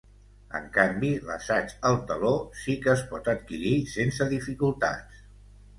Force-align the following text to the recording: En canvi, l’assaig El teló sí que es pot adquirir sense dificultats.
En 0.59 0.63
canvi, 0.77 1.11
l’assaig 1.27 1.75
El 1.91 1.99
teló 2.13 2.33
sí 2.63 2.77
que 2.87 2.93
es 2.97 3.07
pot 3.13 3.33
adquirir 3.35 3.79
sense 3.95 4.33
dificultats. 4.37 5.27